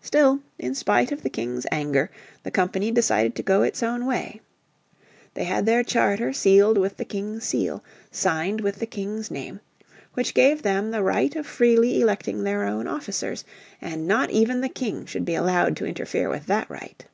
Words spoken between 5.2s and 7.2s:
They had their charter sealed with the